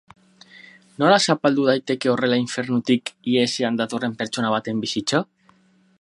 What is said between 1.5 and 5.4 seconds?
daiteke horrela infernutik ihesean datorren pertsona baten bizitza?